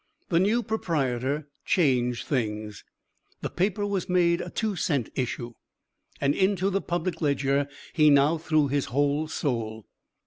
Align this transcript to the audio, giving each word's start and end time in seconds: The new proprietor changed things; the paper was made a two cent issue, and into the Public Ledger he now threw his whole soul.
The 0.29 0.39
new 0.39 0.63
proprietor 0.63 1.47
changed 1.63 2.25
things; 2.25 2.83
the 3.41 3.51
paper 3.51 3.85
was 3.85 4.09
made 4.09 4.41
a 4.41 4.49
two 4.49 4.75
cent 4.75 5.09
issue, 5.13 5.53
and 6.19 6.33
into 6.33 6.71
the 6.71 6.81
Public 6.81 7.21
Ledger 7.21 7.67
he 7.93 8.09
now 8.09 8.39
threw 8.39 8.67
his 8.67 8.85
whole 8.85 9.27
soul. 9.27 9.85